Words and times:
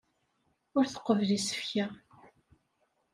Ur 0.77 0.85
tqebbel 0.87 1.29
isefka. 1.37 1.85